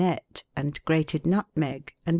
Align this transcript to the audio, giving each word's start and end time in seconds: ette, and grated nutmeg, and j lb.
ette, 0.01 0.43
and 0.55 0.83
grated 0.83 1.27
nutmeg, 1.27 1.93
and 2.07 2.07
j 2.07 2.09
lb. 2.09 2.09